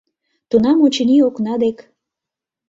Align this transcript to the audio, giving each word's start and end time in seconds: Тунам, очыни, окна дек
Тунам, 0.49 0.77
очыни, 0.85 1.17
окна 1.27 1.53
дек 1.61 1.77